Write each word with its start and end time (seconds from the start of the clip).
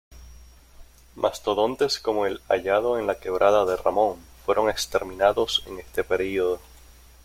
Mastodontes 1.15 1.99
como 1.99 2.25
el 2.25 2.41
hallado 2.47 2.97
en 2.97 3.05
la 3.05 3.19
Quebrada 3.19 3.65
de 3.65 3.77
Ramón 3.77 4.17
fueron 4.47 4.67
exterminados 4.67 5.61
en 5.67 5.77
este 5.77 6.03
periodo. 6.03 6.59